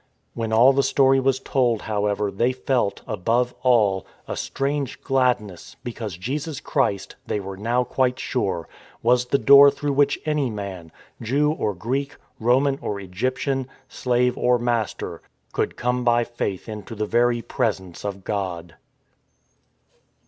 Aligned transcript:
When 0.33 0.51
all 0.51 0.73
the 0.73 0.81
story 0.81 1.19
was 1.19 1.39
told, 1.39 1.83
however, 1.83 2.31
they 2.31 2.53
felt, 2.53 3.03
above 3.05 3.53
all, 3.61 4.07
a 4.27 4.35
strange 4.35 4.99
gladness, 5.03 5.75
because 5.83 6.17
Jesus 6.17 6.59
Christ— 6.59 7.17
they 7.27 7.39
were 7.39 7.55
now 7.55 7.83
quite 7.83 8.19
sure— 8.19 8.67
was 9.03 9.25
the 9.25 9.37
Door 9.37 9.69
through 9.69 9.93
whom 9.93 10.07
any 10.25 10.49
man, 10.49 10.91
Jew 11.21 11.51
or 11.51 11.75
Greek, 11.75 12.15
Roman 12.39 12.79
or 12.81 12.99
Egyptian, 12.99 13.67
slave 13.87 14.35
or 14.39 14.57
master, 14.57 15.21
could 15.53 15.77
come 15.77 16.03
by 16.03 16.23
faith 16.23 16.67
into 16.67 16.95
the 16.95 17.05
very 17.05 17.43
presence 17.43 18.03
of 18.03 18.23
God. 18.23 18.77